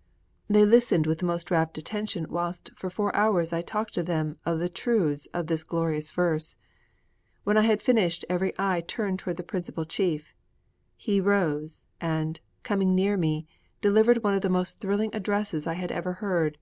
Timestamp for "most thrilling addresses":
14.48-15.66